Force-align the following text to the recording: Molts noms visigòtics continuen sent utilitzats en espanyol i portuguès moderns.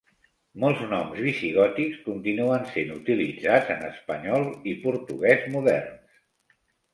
Molts 0.61 0.79
noms 0.93 1.17
visigòtics 1.25 1.99
continuen 2.05 2.65
sent 2.69 2.95
utilitzats 2.95 3.69
en 3.75 3.85
espanyol 3.91 4.49
i 4.73 4.75
portuguès 4.87 5.47
moderns. 5.59 6.19